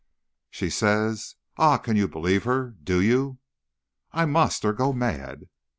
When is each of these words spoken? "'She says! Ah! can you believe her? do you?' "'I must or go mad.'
"'She 0.49 0.67
says! 0.71 1.35
Ah! 1.59 1.77
can 1.77 1.95
you 1.95 2.07
believe 2.07 2.43
her? 2.43 2.73
do 2.83 2.99
you?' 3.01 3.37
"'I 4.13 4.25
must 4.25 4.65
or 4.65 4.73
go 4.73 4.91
mad.' 4.91 5.43